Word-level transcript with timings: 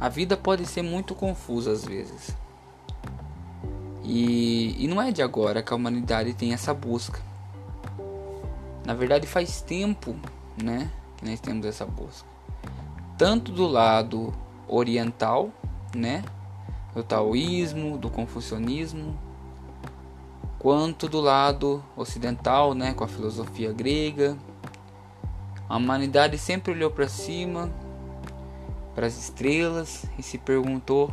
A 0.00 0.08
vida 0.08 0.34
pode 0.34 0.64
ser 0.64 0.80
muito 0.80 1.14
confusa 1.14 1.72
às 1.72 1.84
vezes. 1.84 2.34
E, 4.02 4.82
e 4.82 4.88
não 4.88 5.00
é 5.00 5.12
de 5.12 5.22
agora 5.22 5.62
que 5.62 5.72
a 5.72 5.76
humanidade 5.76 6.32
tem 6.32 6.54
essa 6.54 6.72
busca. 6.72 7.20
Na 8.84 8.94
verdade, 8.94 9.26
faz 9.26 9.60
tempo, 9.60 10.16
né, 10.60 10.90
que 11.18 11.24
nós 11.24 11.38
temos 11.38 11.66
essa 11.66 11.84
busca. 11.84 12.26
Tanto 13.18 13.52
do 13.52 13.66
lado 13.66 14.32
oriental, 14.66 15.50
né, 15.94 16.24
do 16.94 17.04
taoísmo, 17.04 17.98
do 17.98 18.08
confucionismo, 18.08 19.16
quanto 20.58 21.08
do 21.08 21.20
lado 21.20 21.84
ocidental, 21.94 22.74
né, 22.74 22.94
com 22.94 23.04
a 23.04 23.08
filosofia 23.08 23.70
grega. 23.70 24.36
A 25.68 25.76
humanidade 25.76 26.38
sempre 26.38 26.72
olhou 26.72 26.90
para 26.90 27.06
cima, 27.06 27.70
para 28.94 29.06
as 29.06 29.16
estrelas 29.16 30.04
e 30.18 30.22
se 30.22 30.38
perguntou 30.38 31.12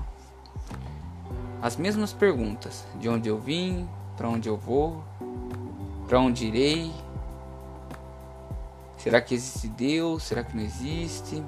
as 1.62 1.76
mesmas 1.76 2.14
perguntas: 2.14 2.86
de 3.00 3.10
onde 3.10 3.30
eu 3.30 3.40
vim, 3.40 3.88
para 4.16 4.30
onde 4.30 4.50
eu 4.50 4.58
vou, 4.58 5.04
para 6.08 6.20
onde 6.20 6.48
irei. 6.48 6.92
Será 8.98 9.22
que 9.22 9.36
existe 9.36 9.68
Deus? 9.68 10.24
Será 10.24 10.44
que 10.44 10.56
não 10.56 10.64
existe? 10.64 11.44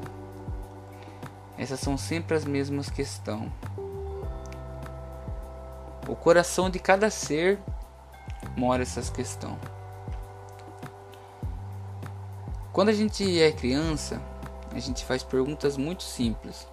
Essas 1.58 1.80
são 1.80 1.98
sempre 1.98 2.38
as 2.38 2.46
mesmas 2.46 2.90
questões. 2.90 3.52
O 6.08 6.16
coração 6.16 6.70
de 6.70 6.80
cada 6.80 7.10
ser 7.10 7.60
mora 8.56 8.82
essas 8.82 9.10
questões. 9.10 9.60
Quando 12.72 12.90
a 12.90 12.94
gente 12.94 13.42
é 13.42 13.52
criança, 13.52 14.22
a 14.74 14.80
gente 14.80 15.06
faz 15.06 15.24
perguntas 15.24 15.78
muito 15.78 16.04
simples. 16.04 16.68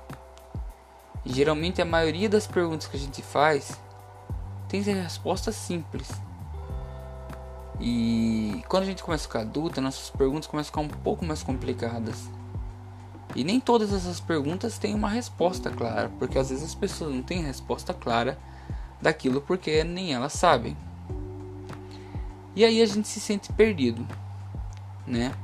E 1.24 1.32
geralmente 1.32 1.82
a 1.82 1.84
maioria 1.84 2.28
das 2.28 2.46
perguntas 2.46 2.86
que 2.86 2.96
a 2.96 3.00
gente 3.00 3.22
faz 3.22 3.78
tem 4.68 4.80
resposta 4.80 5.50
simples. 5.52 6.08
E 7.80 8.62
quando 8.68 8.84
a 8.84 8.86
gente 8.86 9.02
começa 9.02 9.24
a 9.24 9.28
ficar 9.28 9.40
adulta, 9.40 9.80
nossas 9.80 10.10
perguntas 10.10 10.46
começam 10.46 10.68
a 10.68 10.72
ficar 10.72 10.80
um 10.80 11.00
pouco 11.02 11.24
mais 11.24 11.42
complicadas. 11.42 12.28
E 13.34 13.44
nem 13.44 13.60
todas 13.60 13.92
essas 13.92 14.18
perguntas 14.18 14.78
têm 14.78 14.94
uma 14.94 15.10
resposta 15.10 15.70
clara, 15.70 16.10
porque 16.18 16.38
às 16.38 16.48
vezes 16.48 16.64
as 16.64 16.74
pessoas 16.74 17.14
não 17.14 17.22
têm 17.22 17.42
resposta 17.42 17.92
clara 17.92 18.38
daquilo 19.00 19.40
porque 19.40 19.84
nem 19.84 20.14
elas 20.14 20.32
sabem. 20.32 20.76
E 22.54 22.64
aí 22.64 22.80
a 22.80 22.86
gente 22.86 23.06
se 23.06 23.20
sente 23.20 23.52
perdido, 23.52 24.06
né? 25.06 25.34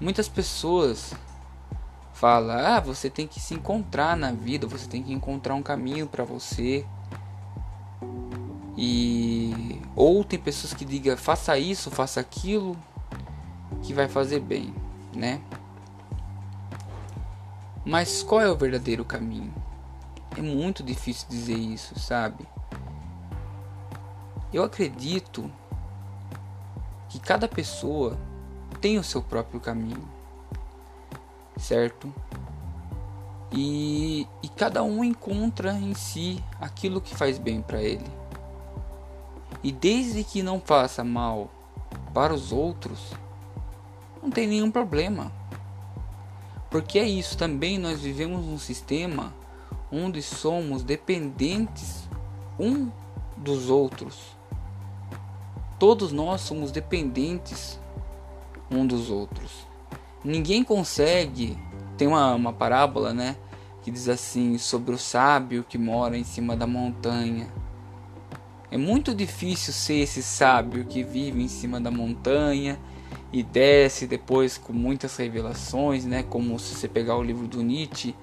Muitas 0.00 0.28
pessoas 0.28 1.12
falam: 2.18 2.58
"Ah, 2.58 2.80
você 2.80 3.08
tem 3.08 3.26
que 3.26 3.38
se 3.38 3.54
encontrar 3.54 4.16
na 4.16 4.32
vida, 4.32 4.66
você 4.66 4.88
tem 4.88 5.02
que 5.02 5.12
encontrar 5.12 5.54
um 5.54 5.62
caminho 5.62 6.06
para 6.06 6.24
você". 6.24 6.84
E 8.76 9.80
ou 9.94 10.24
tem 10.24 10.38
pessoas 10.38 10.74
que 10.74 10.84
digam: 10.84 11.16
"Faça 11.16 11.58
isso, 11.58 11.90
faça 11.90 12.20
aquilo 12.20 12.76
que 13.82 13.94
vai 13.94 14.08
fazer 14.08 14.40
bem", 14.40 14.74
né? 15.14 15.40
Mas 17.84 18.22
qual 18.22 18.40
é 18.40 18.50
o 18.50 18.56
verdadeiro 18.56 19.04
caminho? 19.04 19.54
É 20.36 20.42
muito 20.42 20.82
difícil 20.82 21.28
dizer 21.28 21.56
isso, 21.56 21.98
sabe? 21.98 22.46
Eu 24.52 24.62
acredito 24.62 25.50
que 27.08 27.18
cada 27.18 27.48
pessoa 27.48 28.18
tem 28.80 28.98
o 28.98 29.04
seu 29.04 29.22
próprio 29.22 29.60
caminho, 29.60 30.17
certo? 31.58 32.12
E, 33.52 34.26
e 34.42 34.48
cada 34.48 34.82
um 34.82 35.02
encontra 35.02 35.72
em 35.72 35.94
si 35.94 36.42
aquilo 36.60 37.00
que 37.00 37.14
faz 37.14 37.38
bem 37.38 37.62
para 37.62 37.82
ele. 37.82 38.06
E 39.62 39.72
desde 39.72 40.22
que 40.22 40.42
não 40.42 40.60
faça 40.60 41.02
mal 41.02 41.50
para 42.14 42.32
os 42.32 42.52
outros, 42.52 43.12
não 44.22 44.30
tem 44.30 44.46
nenhum 44.46 44.70
problema. 44.70 45.32
Porque 46.70 46.98
é 46.98 47.08
isso 47.08 47.36
também, 47.36 47.78
nós 47.78 48.00
vivemos 48.00 48.44
um 48.46 48.58
sistema 48.58 49.32
onde 49.90 50.22
somos 50.22 50.82
dependentes 50.82 52.08
um 52.58 52.90
dos 53.36 53.70
outros. 53.70 54.36
Todos 55.78 56.12
nós 56.12 56.42
somos 56.42 56.70
dependentes 56.70 57.78
um 58.70 58.86
dos 58.86 59.10
outros. 59.10 59.67
Ninguém 60.24 60.64
consegue. 60.64 61.56
Tem 61.96 62.08
uma, 62.08 62.34
uma 62.34 62.52
parábola, 62.52 63.12
né? 63.12 63.36
Que 63.82 63.90
diz 63.90 64.08
assim: 64.08 64.58
sobre 64.58 64.94
o 64.94 64.98
sábio 64.98 65.64
que 65.68 65.78
mora 65.78 66.16
em 66.16 66.24
cima 66.24 66.56
da 66.56 66.66
montanha. 66.66 67.48
É 68.70 68.76
muito 68.76 69.14
difícil 69.14 69.72
ser 69.72 70.00
esse 70.00 70.22
sábio 70.22 70.84
que 70.84 71.02
vive 71.02 71.42
em 71.42 71.48
cima 71.48 71.80
da 71.80 71.90
montanha 71.90 72.78
e 73.32 73.42
desce 73.42 74.06
depois 74.06 74.58
com 74.58 74.72
muitas 74.72 75.16
revelações, 75.16 76.04
né? 76.04 76.22
Como 76.22 76.58
se 76.58 76.74
você 76.74 76.86
pegar 76.86 77.16
o 77.16 77.22
livro 77.22 77.46
do 77.46 77.62
Nietzsche, 77.62 78.14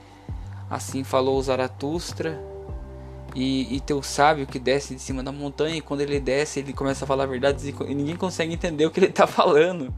assim 0.70 1.04
falou 1.04 1.42
Zaratustra, 1.42 2.40
e, 3.36 3.76
e 3.76 3.80
teu 3.82 4.02
sábio 4.02 4.48
que 4.48 4.58
desce 4.58 4.96
de 4.96 5.02
cima 5.02 5.22
da 5.22 5.32
montanha, 5.32 5.76
e 5.76 5.82
quando 5.82 6.02
ele 6.02 6.20
desce, 6.20 6.60
ele 6.60 6.72
começa 6.72 7.04
a 7.04 7.08
falar 7.08 7.26
verdades 7.26 7.66
e 7.66 7.74
ninguém 7.94 8.16
consegue 8.16 8.54
entender 8.54 8.86
o 8.86 8.92
que 8.92 9.00
ele 9.00 9.08
está 9.08 9.28
falando. 9.28 9.94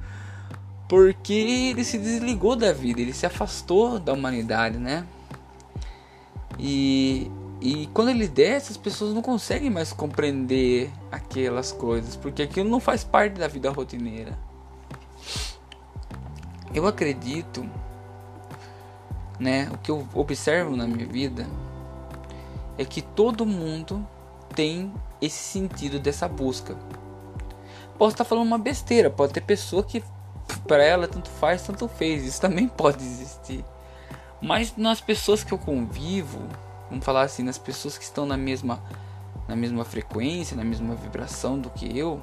Porque 0.87 1.33
ele 1.33 1.83
se 1.83 1.97
desligou 1.97 2.55
da 2.55 2.71
vida, 2.71 3.01
ele 3.01 3.13
se 3.13 3.25
afastou 3.25 3.99
da 3.99 4.13
humanidade, 4.13 4.77
né? 4.77 5.05
E, 6.57 7.29
e 7.61 7.87
quando 7.93 8.09
ele 8.09 8.27
desce, 8.27 8.71
as 8.71 8.77
pessoas 8.77 9.13
não 9.13 9.21
conseguem 9.21 9.69
mais 9.69 9.91
compreender 9.91 10.89
aquelas 11.11 11.71
coisas, 11.71 12.15
porque 12.15 12.43
aquilo 12.43 12.69
não 12.69 12.79
faz 12.79 13.03
parte 13.03 13.33
da 13.33 13.47
vida 13.47 13.69
rotineira. 13.69 14.37
Eu 16.73 16.87
acredito, 16.87 17.69
né, 19.39 19.69
o 19.73 19.77
que 19.77 19.91
eu 19.91 20.07
observo 20.13 20.75
na 20.75 20.87
minha 20.87 21.05
vida 21.05 21.47
é 22.77 22.85
que 22.85 23.01
todo 23.01 23.45
mundo 23.45 24.05
tem 24.55 24.91
esse 25.21 25.37
sentido 25.37 25.99
dessa 25.99 26.27
busca. 26.27 26.75
Posso 27.97 28.13
estar 28.13 28.23
falando 28.23 28.47
uma 28.47 28.59
besteira, 28.59 29.09
pode 29.09 29.33
ter 29.33 29.41
pessoa 29.41 29.83
que 29.83 30.03
para 30.67 30.83
ela 30.83 31.07
tanto 31.07 31.29
faz, 31.29 31.61
tanto 31.63 31.87
fez, 31.87 32.23
isso 32.23 32.41
também 32.41 32.67
pode 32.69 33.03
existir. 33.03 33.63
Mas 34.41 34.75
nas 34.77 35.01
pessoas 35.01 35.43
que 35.43 35.51
eu 35.51 35.57
convivo, 35.57 36.39
vamos 36.89 37.03
falar 37.03 37.23
assim, 37.23 37.41
nas 37.41 37.57
pessoas 37.57 37.97
que 37.97 38.03
estão 38.03 38.25
na 38.25 38.37
mesma 38.37 38.81
na 39.47 39.55
mesma 39.55 39.85
frequência, 39.85 40.57
na 40.57 40.63
mesma 40.63 40.93
vibração 40.93 41.57
do 41.57 41.69
que 41.69 41.97
eu, 41.97 42.21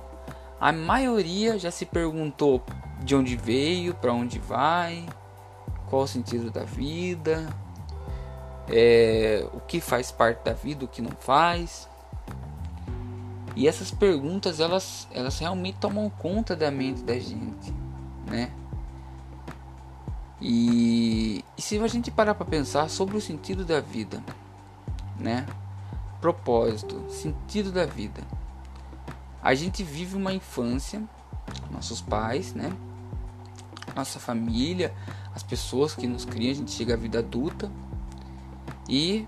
a 0.61 0.71
maioria 0.73 1.59
já 1.59 1.71
se 1.71 1.87
perguntou 1.87 2.63
de 3.03 3.15
onde 3.15 3.37
veio, 3.37 3.95
para 3.95 4.13
onde 4.13 4.39
vai, 4.39 5.07
qual 5.89 6.03
o 6.03 6.07
sentido 6.07 6.51
da 6.51 6.65
vida, 6.65 7.49
é, 8.69 9.47
o 9.53 9.61
que 9.61 9.81
faz 9.81 10.11
parte 10.11 10.45
da 10.45 10.53
vida, 10.53 10.85
o 10.85 10.89
que 10.89 11.03
não 11.03 11.13
faz. 11.19 11.89
E 13.57 13.69
essas 13.69 13.91
perguntas 13.91 14.59
elas, 14.59 15.07
elas 15.13 15.39
realmente 15.39 15.79
tomam 15.79 16.11
conta 16.11 16.57
da 16.57 16.71
mente 16.71 17.03
da 17.03 17.19
gente, 17.19 17.73
né? 18.27 18.51
E, 20.41 21.45
e 21.57 21.63
se 21.63 21.79
a 21.79 21.87
gente 21.89 22.11
parar 22.11 22.35
para 22.35 22.45
pensar 22.45 22.89
sobre 22.91 23.17
o 23.17 23.21
sentido 23.21 23.65
da 23.65 23.81
vida, 23.81 24.23
né? 25.19 25.47
Propósito, 26.21 27.05
sentido 27.11 27.73
da 27.73 27.87
vida. 27.87 28.23
A 29.43 29.55
gente 29.55 29.83
vive 29.83 30.17
uma 30.17 30.33
infância, 30.33 31.03
nossos 31.71 32.01
pais, 32.01 32.53
né? 32.55 32.73
Nossa 33.95 34.19
família, 34.19 34.95
as 35.35 35.43
pessoas 35.43 35.95
que 35.95 36.07
nos 36.07 36.25
criam, 36.25 36.51
a 36.51 36.55
gente 36.55 36.71
chega 36.71 36.95
à 36.95 36.97
vida 36.97 37.21
adulta 37.21 37.71
e 38.89 39.27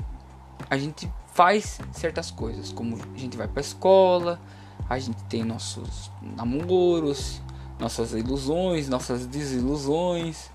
a 0.68 0.76
gente 0.76 1.10
faz 1.32 1.78
certas 1.92 2.30
coisas, 2.30 2.72
como 2.72 2.96
a 2.96 3.18
gente 3.18 3.36
vai 3.36 3.46
para 3.46 3.60
a 3.60 3.62
escola, 3.62 4.40
a 4.88 4.98
gente 4.98 5.22
tem 5.24 5.44
nossos 5.44 6.10
namoros, 6.22 7.40
nossas 7.78 8.12
ilusões, 8.12 8.88
nossas 8.88 9.26
desilusões, 9.26 10.50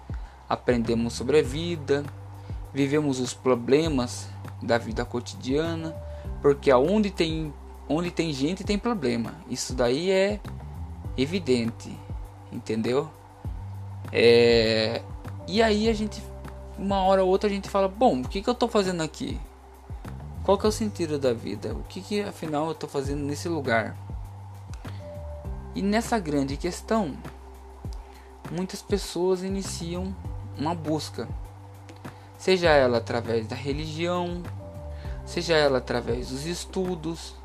aprendemos 0.50 1.14
sobre 1.14 1.40
a 1.40 1.44
vida, 1.44 2.04
vivemos 2.74 3.20
os 3.20 3.34
problemas 3.34 4.28
da 4.62 4.78
vida 4.78 5.06
cotidiana, 5.06 5.96
porque 6.42 6.72
aonde 6.72 7.12
tem 7.12 7.54
onde 7.88 8.10
tem 8.10 8.32
gente 8.32 8.64
tem 8.64 8.78
problema. 8.78 9.34
Isso 9.50 9.74
daí 9.74 10.10
é 10.10 10.40
evidente, 11.18 11.98
entendeu? 12.52 13.10
É... 14.12 15.02
E 15.48 15.62
aí 15.62 15.90
a 15.90 15.94
gente, 15.94 16.24
uma 16.78 17.04
hora 17.04 17.24
ou 17.24 17.30
outra 17.30 17.50
a 17.50 17.54
gente 17.54 17.70
fala, 17.70 17.88
bom, 17.88 18.22
o 18.22 18.28
que, 18.28 18.42
que 18.42 18.50
eu 18.50 18.54
estou 18.54 18.70
fazendo 18.70 19.02
aqui? 19.04 19.40
Qual 20.44 20.58
que 20.58 20.66
é 20.66 20.70
o 20.70 20.72
sentido 20.72 21.20
da 21.20 21.34
vida? 21.34 21.74
O 21.74 21.84
que, 21.84 22.02
que 22.02 22.22
afinal 22.22 22.68
eu 22.68 22.72
estou 22.72 22.90
fazendo 22.90 23.22
nesse 23.24 23.50
lugar? 23.50 23.96
E 25.74 25.82
nessa 25.82 26.20
grande 26.20 26.58
questão, 26.58 27.16
muitas 28.52 28.82
pessoas 28.82 29.42
iniciam 29.42 30.14
uma 30.58 30.76
busca, 30.76 31.30
seja 32.38 32.70
ela 32.70 32.98
através 32.98 33.48
da 33.48 33.56
religião, 33.56 34.44
seja 35.26 35.56
ela 35.56 35.78
através 35.78 36.30
dos 36.30 36.46
estudos, 36.46 37.36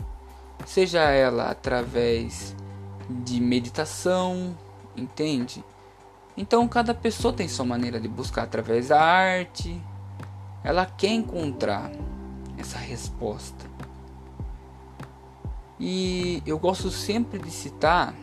seja 0.66 1.02
ela 1.02 1.50
através 1.50 2.54
de 3.08 3.40
meditação, 3.40 4.56
entende? 4.96 5.64
Então 6.36 6.66
cada 6.66 6.92
pessoa 6.92 7.32
tem 7.32 7.48
sua 7.48 7.64
maneira 7.64 8.00
de 8.00 8.08
buscar 8.08 8.42
através 8.42 8.88
da 8.88 9.00
arte. 9.00 9.80
Ela 10.64 10.84
quer 10.84 11.12
encontrar 11.12 11.92
essa 12.58 12.76
resposta. 12.76 13.64
E 15.78 16.42
eu 16.46 16.58
gosto 16.58 16.90
sempre 16.90 17.38
de 17.38 17.50
citar 17.50 18.14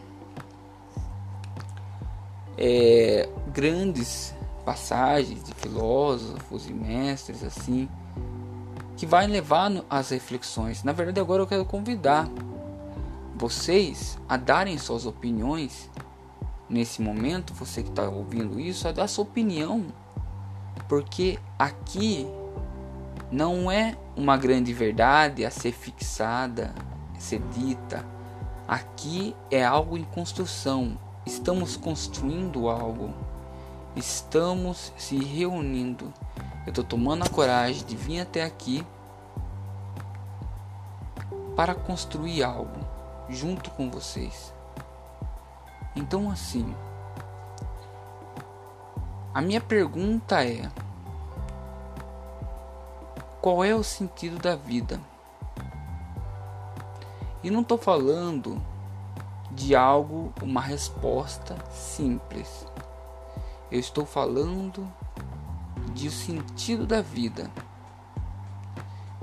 é, 2.57 3.29
grandes 3.53 4.33
passagens 4.65 5.43
de 5.43 5.53
filósofos 5.53 6.67
e 6.67 6.73
mestres 6.73 7.43
assim 7.43 7.89
que 8.95 9.05
vai 9.05 9.27
levar 9.27 9.71
às 9.89 10.09
reflexões. 10.09 10.83
Na 10.83 10.91
verdade, 10.91 11.19
agora 11.19 11.41
eu 11.41 11.47
quero 11.47 11.65
convidar 11.65 12.29
vocês 13.35 14.17
a 14.29 14.37
darem 14.37 14.77
suas 14.77 15.05
opiniões 15.05 15.89
nesse 16.69 17.01
momento, 17.01 17.53
você 17.53 17.83
que 17.83 17.89
está 17.89 18.07
ouvindo 18.07 18.59
isso, 18.59 18.87
a 18.87 18.91
dar 18.91 19.07
sua 19.07 19.23
opinião, 19.23 19.85
porque 20.87 21.37
aqui 21.57 22.25
não 23.31 23.69
é 23.69 23.97
uma 24.15 24.37
grande 24.37 24.71
verdade 24.73 25.43
a 25.45 25.51
ser 25.51 25.71
fixada, 25.71 26.73
ser 27.17 27.39
dita. 27.53 28.05
Aqui 28.67 29.35
é 29.51 29.63
algo 29.63 29.97
em 29.97 30.03
construção. 30.03 30.97
Estamos 31.25 31.75
construindo 31.75 32.69
algo. 32.69 33.13
Estamos 33.95 34.91
se 34.97 35.17
reunindo. 35.17 36.13
Eu 36.65 36.69
estou 36.69 36.83
tomando 36.83 37.23
a 37.23 37.29
coragem 37.29 37.85
de 37.85 37.95
vir 37.95 38.21
até 38.21 38.43
aqui 38.43 38.85
para 41.55 41.75
construir 41.75 42.43
algo 42.43 42.79
junto 43.29 43.69
com 43.71 43.89
vocês. 43.89 44.53
Então, 45.95 46.31
assim, 46.31 46.73
a 49.33 49.41
minha 49.41 49.61
pergunta 49.61 50.43
é: 50.43 50.69
qual 53.41 53.63
é 53.63 53.75
o 53.75 53.83
sentido 53.83 54.39
da 54.39 54.55
vida? 54.55 54.99
E 57.43 57.51
não 57.51 57.61
estou 57.61 57.77
falando 57.77 58.61
de 59.51 59.75
algo, 59.75 60.33
uma 60.41 60.61
resposta 60.61 61.57
simples. 61.71 62.65
Eu 63.69 63.79
estou 63.79 64.05
falando 64.05 64.89
de 65.93 66.07
o 66.07 66.11
sentido 66.11 66.85
da 66.85 67.01
vida. 67.01 67.51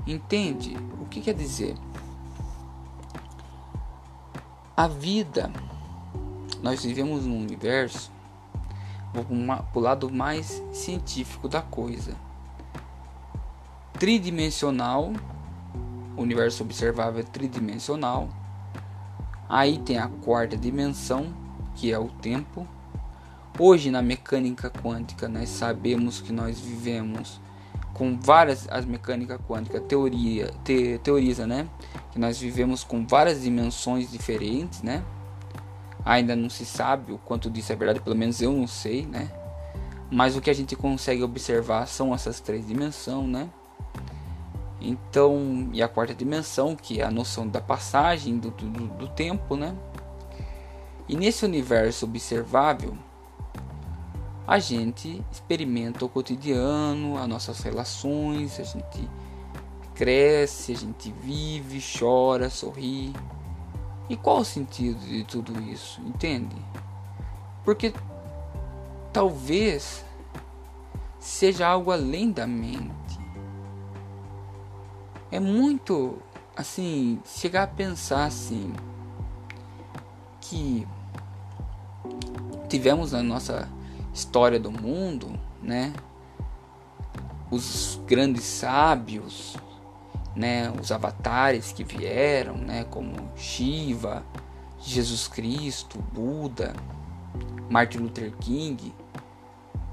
Entende? 0.05 0.77
O 1.01 1.05
que 1.05 1.21
quer 1.21 1.33
dizer? 1.33 1.75
A 4.75 4.87
vida 4.87 5.51
nós 6.61 6.83
vivemos 6.83 7.25
num 7.25 7.39
universo, 7.39 8.11
vou 9.13 9.25
para 9.25 9.65
o 9.73 9.79
lado 9.79 10.09
mais 10.11 10.61
científico 10.71 11.49
da 11.49 11.61
coisa, 11.61 12.15
tridimensional, 13.93 15.11
universo 16.17 16.63
observável 16.63 17.23
tridimensional. 17.23 18.29
Aí 19.47 19.77
tem 19.79 19.97
a 19.97 20.07
quarta 20.07 20.55
dimensão, 20.55 21.33
que 21.75 21.91
é 21.91 21.99
o 21.99 22.07
tempo. 22.07 22.67
Hoje 23.59 23.91
na 23.91 24.01
mecânica 24.01 24.69
quântica 24.69 25.27
nós 25.27 25.49
sabemos 25.49 26.21
que 26.21 26.31
nós 26.31 26.59
vivemos 26.59 27.39
com 27.93 28.17
várias 28.19 28.67
as 28.69 28.85
mecânica 28.85 29.37
quântica 29.37 29.79
teoria 29.79 30.51
te, 30.63 30.99
teoriza, 31.03 31.45
né, 31.45 31.67
que 32.11 32.17
nós 32.17 32.39
vivemos 32.39 32.83
com 32.83 33.05
várias 33.05 33.41
dimensões 33.43 34.09
diferentes, 34.09 34.81
né? 34.81 35.03
Ainda 36.03 36.35
não 36.35 36.49
se 36.49 36.65
sabe 36.65 37.11
o 37.11 37.17
quanto 37.17 37.49
disso 37.49 37.71
é 37.71 37.75
verdade, 37.75 37.99
pelo 37.99 38.15
menos 38.15 38.41
eu 38.41 38.51
não 38.51 38.65
sei, 38.65 39.05
né? 39.05 39.29
Mas 40.09 40.35
o 40.35 40.41
que 40.41 40.49
a 40.49 40.53
gente 40.53 40.75
consegue 40.75 41.21
observar 41.21 41.85
são 41.87 42.13
essas 42.13 42.39
três 42.39 42.67
dimensões, 42.67 43.27
né? 43.27 43.49
Então, 44.81 45.69
e 45.71 45.81
a 45.81 45.87
quarta 45.87 46.13
dimensão, 46.13 46.75
que 46.75 46.99
é 46.99 47.05
a 47.05 47.11
noção 47.11 47.47
da 47.47 47.61
passagem 47.61 48.37
do, 48.39 48.49
do, 48.49 48.87
do 48.87 49.07
tempo, 49.09 49.55
né? 49.55 49.75
E 51.07 51.15
nesse 51.15 51.45
universo 51.45 52.05
observável, 52.05 52.97
a 54.47 54.57
gente 54.57 55.23
experimenta 55.31 56.03
o 56.03 56.09
cotidiano, 56.09 57.17
as 57.17 57.27
nossas 57.27 57.61
relações, 57.61 58.59
a 58.59 58.63
gente 58.63 59.07
cresce, 59.93 60.71
a 60.71 60.75
gente 60.75 61.11
vive, 61.21 61.79
chora, 61.79 62.49
sorri, 62.49 63.13
e 64.09 64.17
qual 64.17 64.39
o 64.39 64.45
sentido 64.45 64.99
de 64.99 65.23
tudo 65.23 65.57
isso? 65.61 66.01
Entende? 66.01 66.55
Porque 67.63 67.93
talvez 69.13 70.03
seja 71.19 71.67
algo 71.67 71.91
além 71.91 72.31
da 72.31 72.47
mente. 72.47 73.20
É 75.31 75.39
muito 75.39 76.19
assim, 76.55 77.19
chegar 77.25 77.63
a 77.63 77.67
pensar 77.67 78.25
assim 78.25 78.73
que 80.41 80.85
tivemos 82.67 83.13
na 83.13 83.23
nossa 83.23 83.69
história 84.13 84.59
do 84.59 84.71
mundo, 84.71 85.39
né? 85.61 85.93
Os 87.49 87.99
grandes 88.05 88.43
sábios, 88.43 89.55
né, 90.35 90.71
os 90.71 90.91
avatares 90.91 91.71
que 91.71 91.83
vieram, 91.83 92.55
né, 92.55 92.85
como 92.85 93.13
Shiva, 93.35 94.23
Jesus 94.79 95.27
Cristo, 95.27 95.99
Buda, 96.13 96.73
Martin 97.69 97.99
Luther 97.99 98.31
King, 98.37 98.93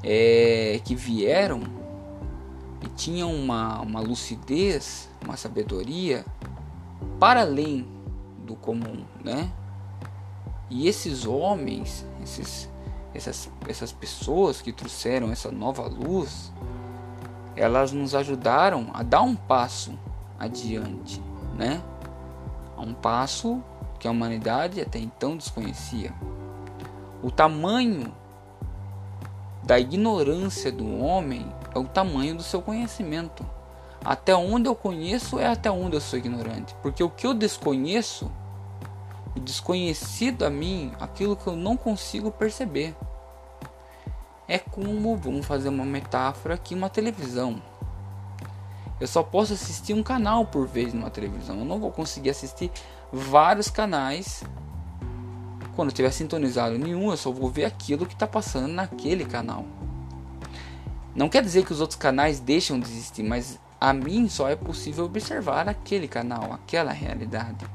é, 0.03 0.81
que 0.85 0.95
vieram 0.95 1.63
e 2.83 2.89
tinham 2.89 3.35
uma, 3.35 3.81
uma 3.81 4.01
lucidez, 4.01 5.09
uma 5.23 5.37
sabedoria 5.37 6.25
para 7.19 7.41
além 7.41 7.87
do 8.45 8.55
comum, 8.55 9.05
né? 9.23 9.51
E 10.71 10.87
esses 10.87 11.27
homens, 11.27 12.05
esses, 12.23 12.69
essas, 13.15 13.51
essas 13.67 13.93
pessoas 13.93 14.61
que 14.61 14.73
trouxeram 14.73 15.31
essa 15.31 15.51
nova 15.51 15.87
luz, 15.87 16.53
elas 17.57 17.93
nos 17.93 18.15
ajudaram 18.15 18.91
a 18.93 19.03
dar 19.03 19.23
um 19.23 19.35
passo 19.35 19.99
adiante, 20.39 21.23
né? 21.57 21.83
Um 22.77 22.95
passo 22.95 23.63
que 23.99 24.07
a 24.07 24.11
humanidade 24.11 24.81
até 24.81 24.99
então 24.99 25.37
desconhecia. 25.37 26.15
O 27.23 27.31
tamanho 27.31 28.15
da 29.65 29.81
ignorância 29.81 30.71
do 30.71 30.99
homem 30.99 31.53
é 31.75 31.79
o 31.79 31.85
tamanho 31.85 32.37
do 32.37 32.43
seu 32.43 32.61
conhecimento. 32.63 33.45
Até 34.05 34.35
onde 34.35 34.69
eu 34.69 34.75
conheço 34.75 35.39
é 35.39 35.47
até 35.47 35.71
onde 35.71 35.97
eu 35.97 36.01
sou 36.01 36.19
ignorante, 36.19 36.75
porque 36.83 37.03
o 37.03 37.11
que 37.11 37.27
eu 37.27 37.35
desconheço, 37.35 38.31
o 39.37 39.41
desconhecido 39.41 40.45
a 40.45 40.51
mim, 40.51 40.93
aquilo 41.01 41.37
que 41.37 41.47
eu 41.47 41.57
não 41.57 41.77
consigo 41.77 42.31
perceber. 42.31 42.95
É 44.47 44.59
como, 44.59 45.17
vamos 45.17 45.45
fazer 45.45 45.69
uma 45.69 45.85
metáfora 45.85 46.55
aqui, 46.55 46.75
uma 46.75 46.89
televisão. 46.89 47.61
Eu 49.01 49.07
só 49.07 49.23
posso 49.23 49.53
assistir 49.53 49.95
um 49.95 50.03
canal 50.03 50.47
por 50.47 50.67
vez 50.67 50.93
numa 50.93 51.11
televisão. 51.11 51.59
Eu 51.59 51.65
não 51.65 51.79
vou 51.79 51.93
conseguir 51.93 52.31
assistir 52.31 52.71
vários 53.13 53.71
canais. 53.71 54.43
Quando 55.77 55.91
eu 55.91 55.95
tiver 55.95 56.11
sintonizado 56.11 56.79
nenhum, 56.79 57.11
eu 57.11 57.17
só 57.17 57.31
vou 57.31 57.51
ver 57.51 57.65
aquilo 57.65 58.07
que 58.07 58.15
está 58.15 58.27
passando 58.27 58.73
naquele 58.73 59.25
canal. 59.25 59.65
Não 61.15 61.29
quer 61.29 61.43
dizer 61.43 61.65
que 61.65 61.73
os 61.73 61.81
outros 61.81 61.99
canais 61.99 62.41
deixam 62.41 62.79
de 62.79 62.89
existir, 62.89 63.23
mas 63.23 63.59
a 63.81 63.93
mim 63.93 64.29
só 64.29 64.49
é 64.49 64.57
possível 64.57 65.05
observar 65.05 65.69
aquele 65.69 66.09
canal, 66.09 66.53
aquela 66.53 66.93
realidade. 66.93 67.67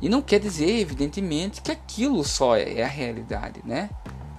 E 0.00 0.08
não 0.08 0.20
quer 0.20 0.40
dizer, 0.40 0.80
evidentemente, 0.80 1.62
que 1.62 1.70
aquilo 1.70 2.24
só 2.24 2.56
é 2.56 2.82
a 2.82 2.88
realidade, 2.88 3.60
né? 3.64 3.88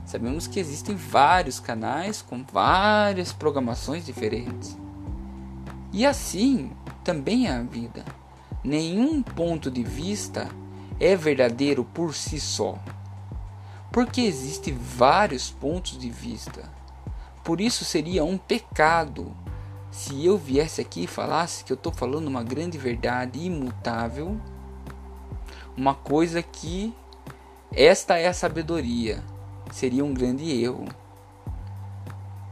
Sabemos 0.05 0.47
que 0.47 0.59
existem 0.59 0.95
vários 0.95 1.59
canais 1.59 2.21
com 2.21 2.43
várias 2.43 3.31
programações 3.31 4.05
diferentes. 4.05 4.77
E 5.93 6.05
assim 6.05 6.71
também 7.03 7.47
é 7.47 7.51
a 7.51 7.61
vida. 7.61 8.03
Nenhum 8.63 9.21
ponto 9.21 9.71
de 9.71 9.83
vista 9.83 10.49
é 10.99 11.15
verdadeiro 11.15 11.83
por 11.83 12.13
si 12.13 12.39
só. 12.39 12.77
Porque 13.91 14.21
existem 14.21 14.73
vários 14.73 15.49
pontos 15.49 15.97
de 15.97 16.09
vista. 16.09 16.69
Por 17.43 17.59
isso 17.59 17.83
seria 17.83 18.23
um 18.23 18.37
pecado 18.37 19.35
se 19.91 20.25
eu 20.25 20.37
viesse 20.37 20.81
aqui 20.81 21.03
e 21.03 21.07
falasse 21.07 21.63
que 21.63 21.71
eu 21.71 21.75
estou 21.75 21.91
falando 21.91 22.27
uma 22.27 22.43
grande 22.43 22.77
verdade 22.77 23.39
imutável, 23.39 24.39
uma 25.77 25.93
coisa 25.93 26.41
que 26.41 26.93
esta 27.71 28.17
é 28.17 28.27
a 28.27 28.33
sabedoria. 28.33 29.23
Seria 29.71 30.05
um 30.05 30.13
grande 30.13 30.49
erro. 30.63 30.85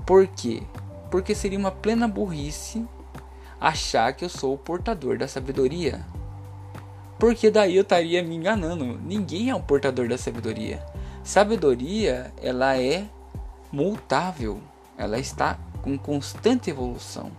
Por 0.06 0.28
quê? 0.28 0.64
porque 1.12 1.36
seria 1.36 1.60
uma 1.60 1.72
plena 1.72 2.08
burrice 2.08 2.88
achar 3.60 4.14
que 4.14 4.24
eu 4.24 4.30
sou 4.30 4.56
o 4.56 4.58
portador 4.58 5.18
da 5.18 5.28
sabedoria. 5.28 6.04
Porque 7.20 7.52
daí 7.52 7.76
eu 7.76 7.84
estaria 7.84 8.24
me 8.24 8.36
enganando. 8.36 8.98
Ninguém 8.98 9.50
é 9.52 9.56
um 9.56 9.62
portador 9.62 10.08
da 10.08 10.18
sabedoria. 10.18 10.84
Sabedoria, 11.22 12.34
ela 12.42 12.82
é 12.82 13.06
mutável. 13.72 14.60
Ela 15.02 15.20
está 15.20 15.58
com 15.82 15.98
constante 15.98 16.70
evolução. 16.70 17.32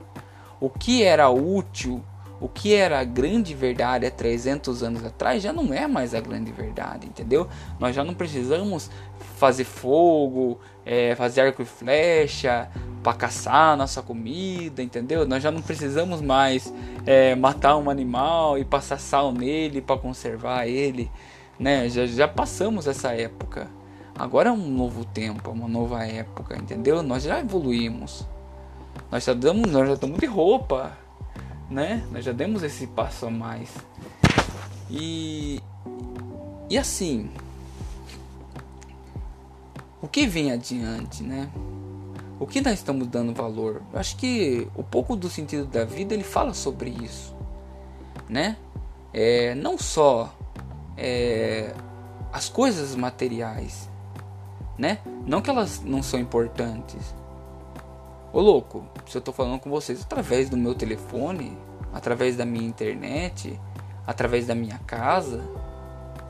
O 0.61 0.69
que 0.69 1.02
era 1.02 1.28
útil 1.31 2.02
o 2.42 2.49
que 2.49 2.75
era 2.75 2.99
a 2.99 3.04
grande 3.04 3.54
verdade 3.54 4.04
há 4.04 4.11
300 4.11 4.83
anos 4.83 5.04
atrás 5.04 5.40
já 5.40 5.52
não 5.52 5.73
é 5.73 5.87
mais 5.87 6.12
a 6.12 6.21
grande 6.21 6.50
verdade, 6.50 7.07
entendeu? 7.07 7.47
Nós 7.78 7.95
já 7.95 8.02
não 8.02 8.14
precisamos 8.14 8.90
fazer 9.37 9.62
fogo, 9.62 10.59
é, 10.85 11.14
fazer 11.14 11.42
arco 11.42 11.62
e 11.62 11.64
flecha 11.64 12.69
para 13.00 13.14
caçar 13.14 13.76
nossa 13.76 14.02
comida, 14.02 14.83
entendeu? 14.83 15.25
Nós 15.25 15.40
já 15.40 15.52
não 15.52 15.62
precisamos 15.62 16.21
mais 16.21 16.75
é, 17.07 17.37
matar 17.37 17.76
um 17.76 17.88
animal 17.88 18.59
e 18.59 18.64
passar 18.64 18.99
sal 18.99 19.31
nele 19.31 19.81
para 19.81 19.97
conservar 19.97 20.66
ele, 20.66 21.09
né? 21.61 21.88
Já, 21.88 22.07
já 22.07 22.26
passamos 22.26 22.88
essa 22.88 23.12
época. 23.12 23.69
Agora 24.19 24.50
é 24.50 24.52
um 24.52 24.69
novo 24.69 25.04
tempo, 25.04 25.50
uma 25.50 25.69
nova 25.69 26.04
época, 26.04 26.57
entendeu? 26.57 27.02
Nós 27.02 27.23
já 27.23 27.40
evoluímos. 27.40 28.26
Nós 29.11 29.25
já 29.25 29.35
damos, 29.35 29.71
nós 29.71 29.88
já 29.88 29.95
estamos 29.95 30.19
de 30.19 30.26
roupa, 30.26 30.97
né? 31.71 32.07
Nós 32.11 32.25
já 32.25 32.33
demos 32.33 32.62
esse 32.62 32.87
passo 32.87 33.26
a 33.26 33.31
mais. 33.31 33.71
E 34.90 35.61
e 36.73 36.78
assim, 36.78 37.31
o 40.00 40.09
que 40.09 40.26
vem 40.26 40.50
adiante, 40.50 41.23
né? 41.23 41.50
O 42.40 42.47
que 42.47 42.61
nós 42.61 42.73
estamos 42.73 43.07
dando 43.07 43.35
valor? 43.35 43.83
Eu 43.92 44.00
acho 44.00 44.16
que 44.16 44.66
o 44.75 44.83
pouco 44.83 45.14
do 45.14 45.28
sentido 45.28 45.66
da 45.66 45.85
vida 45.85 46.14
ele 46.14 46.25
fala 46.25 46.54
sobre 46.54 46.88
isso, 46.88 47.37
né? 48.28 48.57
É, 49.12 49.54
não 49.54 49.76
só 49.76 50.35
é, 50.97 51.75
as 52.33 52.49
coisas 52.49 52.97
materiais, 52.97 53.90
né? 54.79 54.99
Não 55.26 55.41
que 55.41 55.50
elas 55.50 55.83
não 55.85 56.02
são 56.02 56.19
importantes, 56.19 57.14
Ô 58.33 58.41
louco, 58.41 58.87
se 59.07 59.19
eu 59.19 59.21
tô 59.21 59.31
falando 59.31 59.61
com 59.61 59.69
vocês 59.69 60.00
através 60.00 60.49
do 60.49 60.57
meu 60.57 60.75
telefone, 60.75 61.55
através 61.93 62.35
da 62.35 62.47
minha 62.47 62.67
internet, 62.67 63.61
através 64.07 64.47
da 64.47 64.55
minha 64.55 64.79
casa, 64.87 65.45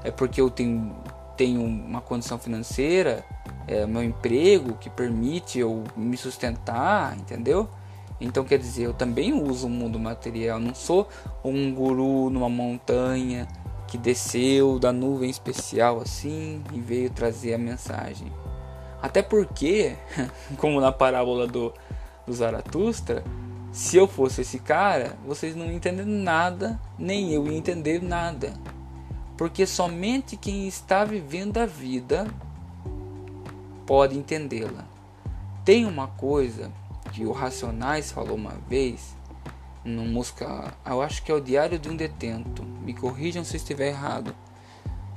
é 0.03 0.11
porque 0.11 0.41
eu 0.41 0.51
tenho, 0.51 0.97
tenho 1.37 1.63
uma 1.63 2.01
condição 2.01 2.41
financeira, 2.41 3.25
é 3.69 3.87
meu 3.87 4.03
emprego 4.03 4.73
que 4.81 4.91
permite 4.91 5.61
eu 5.61 5.85
me 5.97 6.17
sustentar, 6.17 7.17
entendeu? 7.17 7.69
Então 8.21 8.43
quer 8.43 8.59
dizer, 8.59 8.83
eu 8.83 8.95
também 8.95 9.33
uso 9.33 9.69
o 9.69 9.71
mundo 9.71 9.97
material, 9.97 10.59
não 10.59 10.75
sou 10.75 11.07
um 11.45 11.73
guru 11.73 12.31
numa 12.31 12.49
montanha 12.49 13.47
que 13.93 13.99
desceu 13.99 14.79
da 14.79 14.91
nuvem 14.91 15.29
especial 15.29 16.01
assim 16.01 16.65
e 16.73 16.81
veio 16.81 17.11
trazer 17.11 17.53
a 17.53 17.59
mensagem. 17.59 18.33
Até 19.03 19.21
porque, 19.21 19.95
como 20.57 20.81
na 20.81 20.91
parábola 20.91 21.47
do 21.47 21.75
do 22.27 22.33
Zaratustra, 22.33 23.23
se 23.71 23.99
eu 23.99 24.09
fosse 24.09 24.41
esse 24.41 24.59
cara, 24.59 25.15
vocês 25.27 25.55
não 25.55 25.71
entendem 25.71 26.07
nada, 26.07 26.81
nem 26.99 27.33
eu 27.33 27.47
ia 27.47 27.59
entender 27.59 28.03
nada. 28.03 28.55
Porque 29.37 29.67
somente 29.67 30.39
quem 30.39 30.67
está 30.67 31.05
vivendo 31.05 31.59
a 31.59 31.67
vida 31.67 32.27
pode 33.85 34.17
entendê-la. 34.17 34.87
Tem 35.67 35.85
uma 35.85 36.07
coisa 36.07 36.73
que 37.13 37.27
o 37.27 37.33
Racionais 37.33 38.11
falou 38.11 38.37
uma 38.37 38.55
vez, 38.71 39.15
no 39.85 40.05
música, 40.05 40.75
eu 40.87 41.03
acho 41.03 41.23
que 41.23 41.33
é 41.33 41.35
o 41.35 41.41
Diário 41.41 41.79
de 41.79 41.89
um 41.89 41.97
Detento, 41.97 42.63
me 42.65 42.95
corrijam 42.95 43.45
se 43.45 43.57
estiver 43.57 43.89
errado. 43.89 44.35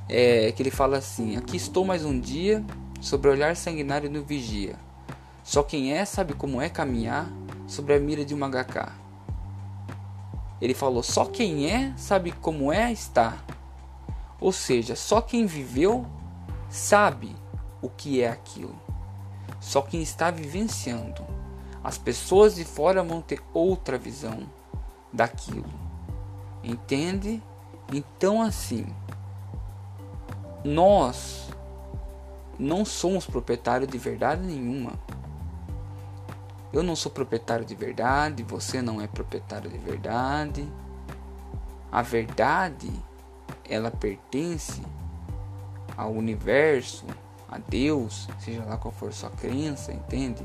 É 0.07 0.51
que 0.51 0.61
ele 0.61 0.71
fala 0.71 0.97
assim: 0.97 1.35
Aqui 1.37 1.57
estou 1.57 1.83
mais 1.83 2.05
um 2.05 2.19
dia, 2.19 2.63
sobre 3.01 3.29
o 3.29 3.31
olhar 3.31 3.55
sanguinário 3.55 4.09
do 4.09 4.23
vigia. 4.23 4.75
Só 5.43 5.61
quem 5.61 5.93
é 5.93 6.05
sabe 6.05 6.33
como 6.33 6.59
é 6.59 6.69
caminhar 6.69 7.31
sobre 7.67 7.93
a 7.93 7.99
mira 7.99 8.25
de 8.25 8.33
uma 8.33 8.49
HK. 8.49 8.91
Ele 10.59 10.73
falou: 10.73 11.03
só 11.03 11.25
quem 11.25 11.69
é 11.69 11.93
sabe 11.97 12.31
como 12.31 12.71
é 12.71 12.91
estar. 12.91 13.45
Ou 14.39 14.51
seja, 14.51 14.95
só 14.95 15.21
quem 15.21 15.45
viveu 15.45 16.05
sabe 16.69 17.35
o 17.81 17.89
que 17.89 18.21
é 18.21 18.29
aquilo. 18.29 18.75
Só 19.59 19.81
quem 19.81 20.01
está 20.01 20.31
vivenciando. 20.31 21.34
As 21.85 21.99
pessoas 21.99 22.55
de 22.55 22.65
fora 22.65 23.03
vão 23.03 23.21
ter 23.21 23.39
outra 23.53 23.95
visão 23.95 24.49
daquilo. 25.13 25.69
Entende? 26.63 27.43
Então, 27.93 28.41
assim, 28.41 28.87
nós 30.63 31.47
não 32.57 32.83
somos 32.83 33.27
proprietários 33.27 33.87
de 33.87 33.99
verdade 33.99 34.41
nenhuma. 34.41 34.93
Eu 36.73 36.81
não 36.81 36.95
sou 36.95 37.11
proprietário 37.11 37.63
de 37.63 37.75
verdade, 37.75 38.41
você 38.41 38.81
não 38.81 38.99
é 38.99 39.05
proprietário 39.05 39.69
de 39.69 39.77
verdade. 39.77 40.67
A 41.91 42.01
verdade, 42.01 42.91
ela 43.69 43.91
pertence 43.91 44.81
ao 45.95 46.11
universo, 46.11 47.05
a 47.47 47.59
Deus, 47.59 48.27
seja 48.39 48.65
lá 48.65 48.75
qual 48.75 48.91
for 48.91 49.13
sua 49.13 49.29
crença, 49.29 49.93
entende? 49.93 50.43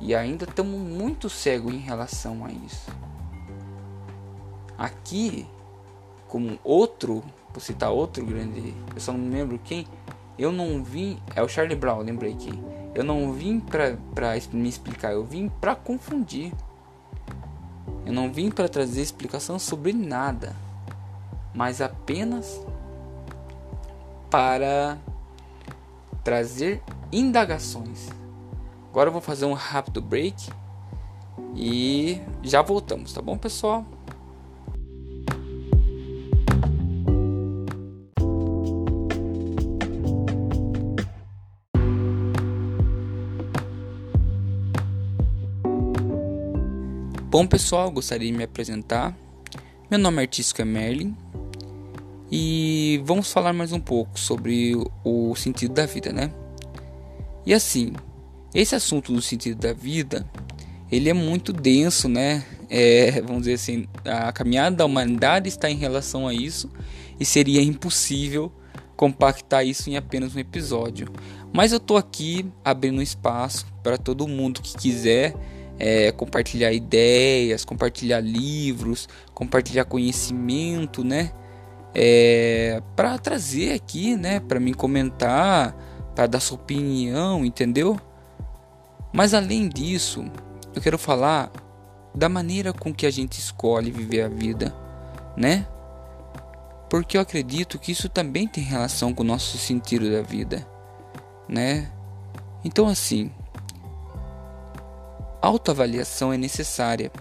E 0.00 0.14
ainda 0.14 0.44
estamos 0.44 0.78
muito 0.78 1.30
cegos 1.30 1.72
em 1.72 1.78
relação 1.78 2.44
a 2.44 2.50
isso. 2.50 2.90
Aqui, 4.76 5.46
como 6.28 6.58
outro, 6.64 7.22
vou 7.52 7.60
citar 7.60 7.90
outro 7.90 8.24
grande, 8.24 8.74
eu 8.94 9.00
só 9.00 9.12
não 9.12 9.30
lembro 9.30 9.58
quem, 9.62 9.86
eu 10.38 10.50
não 10.50 10.82
vi, 10.82 11.16
é 11.34 11.42
o 11.42 11.48
Charlie 11.48 11.76
Brown, 11.76 12.00
lembrei 12.00 12.34
que 12.34 12.52
eu 12.94 13.02
não 13.02 13.32
vim 13.32 13.60
pra 13.60 13.96
me 14.52 14.68
explicar, 14.68 15.12
eu 15.12 15.24
vim 15.24 15.48
pra 15.48 15.74
confundir. 15.74 16.52
Eu 18.06 18.12
não 18.12 18.32
vim 18.32 18.50
para 18.50 18.68
trazer 18.68 19.00
explicação 19.00 19.58
sobre 19.58 19.92
nada, 19.92 20.54
mas 21.54 21.80
apenas 21.80 22.60
para 24.30 24.98
trazer 26.22 26.82
indagações. 27.12 28.10
Agora 28.94 29.08
eu 29.08 29.12
vou 29.12 29.20
fazer 29.20 29.44
um 29.44 29.54
rápido 29.54 30.00
break 30.00 30.50
e 31.56 32.20
já 32.44 32.62
voltamos, 32.62 33.12
tá 33.12 33.20
bom, 33.20 33.36
pessoal? 33.36 33.84
Bom 47.28 47.48
pessoal, 47.48 47.90
gostaria 47.90 48.30
de 48.30 48.38
me 48.38 48.44
apresentar. 48.44 49.12
Meu 49.90 49.98
nome 49.98 50.22
artístico 50.22 50.62
é 50.62 50.64
Merlin 50.64 51.16
e 52.30 53.02
vamos 53.04 53.32
falar 53.32 53.52
mais 53.52 53.72
um 53.72 53.80
pouco 53.80 54.16
sobre 54.16 54.76
o 55.02 55.34
sentido 55.34 55.74
da 55.74 55.84
vida, 55.84 56.12
né? 56.12 56.32
E 57.44 57.52
assim, 57.52 57.92
esse 58.54 58.74
assunto 58.74 59.12
do 59.12 59.20
sentido 59.20 59.60
da 59.60 59.72
vida, 59.72 60.24
ele 60.90 61.08
é 61.08 61.12
muito 61.12 61.52
denso, 61.52 62.08
né? 62.08 62.44
É, 62.70 63.20
vamos 63.22 63.42
dizer 63.42 63.54
assim, 63.54 63.86
a 64.04 64.32
caminhada 64.32 64.76
da 64.76 64.84
humanidade 64.84 65.48
está 65.48 65.70
em 65.70 65.76
relação 65.76 66.26
a 66.26 66.32
isso 66.32 66.70
e 67.18 67.24
seria 67.24 67.62
impossível 67.62 68.52
compactar 68.96 69.66
isso 69.66 69.90
em 69.90 69.96
apenas 69.96 70.34
um 70.34 70.38
episódio. 70.38 71.08
Mas 71.52 71.72
eu 71.72 71.80
tô 71.80 71.96
aqui 71.96 72.46
abrindo 72.64 73.02
espaço 73.02 73.66
para 73.82 73.98
todo 73.98 74.26
mundo 74.26 74.62
que 74.62 74.76
quiser 74.76 75.34
é, 75.78 76.12
compartilhar 76.12 76.72
ideias, 76.72 77.64
compartilhar 77.64 78.20
livros, 78.20 79.08
compartilhar 79.32 79.84
conhecimento, 79.84 81.04
né? 81.04 81.32
É, 81.94 82.82
para 82.96 83.18
trazer 83.18 83.72
aqui, 83.72 84.16
né? 84.16 84.40
Para 84.40 84.58
me 84.58 84.74
comentar, 84.74 85.76
para 86.14 86.26
dar 86.26 86.40
sua 86.40 86.56
opinião, 86.56 87.44
entendeu? 87.44 88.00
Mas 89.14 89.32
além 89.32 89.68
disso, 89.68 90.24
eu 90.74 90.82
quero 90.82 90.98
falar 90.98 91.48
da 92.12 92.28
maneira 92.28 92.72
com 92.72 92.92
que 92.92 93.06
a 93.06 93.10
gente 93.12 93.38
escolhe 93.38 93.92
viver 93.92 94.22
a 94.22 94.28
vida, 94.28 94.74
né? 95.36 95.68
Porque 96.90 97.16
eu 97.16 97.20
acredito 97.20 97.78
que 97.78 97.92
isso 97.92 98.08
também 98.08 98.48
tem 98.48 98.64
relação 98.64 99.14
com 99.14 99.22
o 99.22 99.26
nosso 99.26 99.56
sentido 99.56 100.10
da 100.10 100.20
vida, 100.20 100.66
né? 101.48 101.88
Então 102.64 102.88
assim, 102.88 103.30
autoavaliação 105.40 106.32
é 106.32 106.36
necessária. 106.36 107.12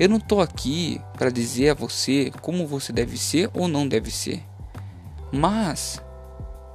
Eu 0.00 0.08
não 0.08 0.16
estou 0.16 0.40
aqui 0.40 1.00
para 1.16 1.30
dizer 1.30 1.70
a 1.70 1.74
você 1.74 2.32
como 2.40 2.66
você 2.66 2.92
deve 2.92 3.16
ser 3.16 3.48
ou 3.54 3.68
não 3.68 3.86
deve 3.86 4.10
ser. 4.10 4.42
Mas, 5.30 6.02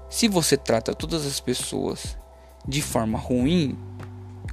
se 0.10 0.30
você 0.30 0.56
trata 0.56 0.96
todas 0.96 1.26
as 1.26 1.42
pessoas 1.42 2.18
de 2.66 2.82
forma 2.82 3.18
ruim, 3.18 3.89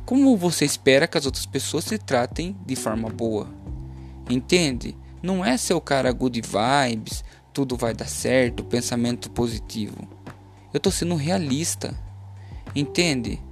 como 0.06 0.36
você 0.36 0.64
espera 0.64 1.08
que 1.08 1.18
as 1.18 1.26
outras 1.26 1.44
pessoas 1.44 1.82
se 1.82 1.98
tratem 1.98 2.56
de 2.64 2.76
forma 2.76 3.08
boa? 3.08 3.48
Entende? 4.30 4.96
Não 5.20 5.44
é 5.44 5.56
seu 5.56 5.80
cara 5.80 6.12
good 6.12 6.40
vibes, 6.40 7.25
tudo 7.52 7.76
vai 7.76 7.92
dar 7.92 8.06
certo, 8.06 8.62
pensamento 8.62 9.28
positivo. 9.28 10.08
Eu 10.72 10.78
tô 10.78 10.92
sendo 10.92 11.16
realista. 11.16 11.92
Entende? 12.72 13.42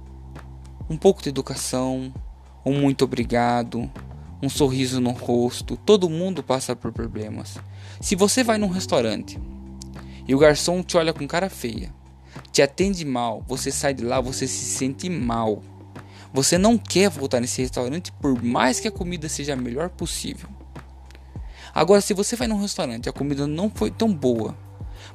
Um 0.89 0.95
pouco 0.95 1.21
de 1.21 1.27
educação, 1.27 2.13
um 2.65 2.79
muito 2.79 3.03
obrigado, 3.03 3.91
um 4.41 4.47
sorriso 4.47 5.01
no 5.01 5.11
rosto. 5.11 5.75
Todo 5.75 6.09
mundo 6.09 6.41
passa 6.41 6.73
por 6.73 6.93
problemas. 6.93 7.57
Se 7.99 8.15
você 8.15 8.45
vai 8.45 8.57
num 8.57 8.69
restaurante 8.69 9.37
e 10.25 10.33
o 10.33 10.39
garçom 10.39 10.81
te 10.81 10.95
olha 10.95 11.11
com 11.11 11.27
cara 11.27 11.49
feia, 11.49 11.93
te 12.53 12.61
atende 12.61 13.03
mal, 13.03 13.43
você 13.45 13.71
sai 13.71 13.93
de 13.93 14.05
lá, 14.05 14.21
você 14.21 14.47
se 14.47 14.63
sente 14.63 15.09
mal. 15.09 15.61
Você 16.35 16.57
não 16.57 16.77
quer 16.77 17.09
voltar 17.09 17.39
nesse 17.39 17.61
restaurante 17.61 18.11
por 18.11 18.43
mais 18.43 18.77
que 18.77 18.89
a 18.89 18.91
comida 18.91 19.29
seja 19.29 19.53
a 19.53 19.55
melhor 19.55 19.89
possível. 19.89 20.49
Agora, 21.73 22.01
se 22.01 22.13
você 22.13 22.35
vai 22.35 22.45
num 22.45 22.59
restaurante 22.59 23.05
e 23.05 23.09
a 23.09 23.13
comida 23.13 23.47
não 23.47 23.71
foi 23.73 23.89
tão 23.89 24.13
boa, 24.13 24.53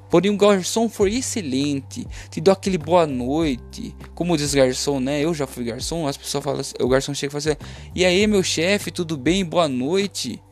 porém 0.08 0.30
o 0.30 0.36
garçom 0.38 0.88
foi 0.88 1.14
excelente, 1.16 2.08
te 2.30 2.40
deu 2.40 2.54
aquele 2.54 2.78
boa 2.78 3.06
noite, 3.06 3.94
como 4.14 4.34
diz 4.34 4.54
garçom, 4.54 4.98
né? 4.98 5.20
Eu 5.20 5.34
já 5.34 5.46
fui 5.46 5.64
garçom, 5.64 6.08
as 6.08 6.16
pessoas 6.16 6.42
falam, 6.42 6.62
o 6.80 6.88
garçom 6.88 7.12
chega 7.12 7.36
e 7.36 7.38
fala 7.38 7.54
assim: 7.54 7.64
"E 7.94 8.02
aí, 8.06 8.26
meu 8.26 8.42
chefe, 8.42 8.90
tudo 8.90 9.18
bem? 9.18 9.44
Boa 9.44 9.68
noite. 9.68 10.42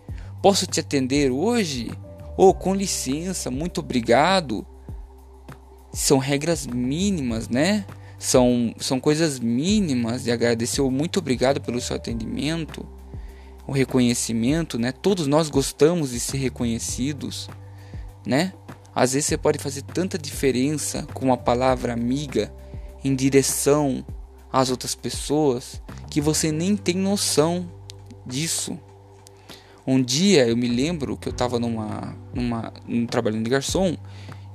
Posso 0.43 0.67
te 0.67 0.81
atender 0.81 1.31
hoje?" 1.31 1.91
Ou 2.37 2.51
oh, 2.51 2.55
com 2.55 2.75
licença, 2.75 3.51
muito 3.51 3.81
obrigado. 3.81 4.67
São 5.95 6.19
regras 6.19 6.67
mínimas, 6.67 7.49
né? 7.49 7.87
São, 8.19 8.75
são 8.79 8.99
coisas 8.99 9.39
mínimas 9.39 10.25
de 10.25 10.33
agradecer. 10.33 10.83
Muito 10.83 11.19
obrigado 11.19 11.61
pelo 11.61 11.81
seu 11.81 11.97
atendimento 11.97 12.85
o 13.69 13.73
reconhecimento, 13.73 14.79
né? 14.79 14.93
Todos 14.93 15.27
nós 15.27 15.51
gostamos 15.51 16.13
de 16.13 16.19
ser 16.19 16.39
reconhecidos, 16.39 17.51
né? 18.27 18.55
Às 18.95 19.13
vezes 19.13 19.27
você 19.27 19.37
pode 19.37 19.59
fazer 19.59 19.83
tanta 19.83 20.17
diferença 20.17 21.07
com 21.13 21.27
uma 21.27 21.37
palavra 21.37 21.93
amiga 21.93 22.51
em 23.05 23.15
direção 23.15 24.03
às 24.51 24.71
outras 24.71 24.95
pessoas 24.95 25.83
que 26.11 26.19
você 26.19 26.51
nem 26.51 26.75
tem 26.75 26.97
noção 26.97 27.71
disso. 28.25 28.79
Um 29.87 30.03
dia 30.03 30.49
eu 30.49 30.57
me 30.57 30.67
lembro 30.67 31.19
que 31.19 31.29
eu 31.29 31.33
estava 31.33 31.59
numa, 31.59 32.17
numa, 32.33 32.73
num 32.87 33.07
trabalhando 33.07 33.45
de 33.45 33.51
garçom 33.51 33.99